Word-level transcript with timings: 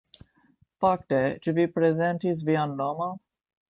Fakte, 0.85 1.21
ĉu 1.45 1.55
vi 1.61 1.69
prezentis 1.79 2.45
vian 2.53 2.79
nomon? 2.85 3.19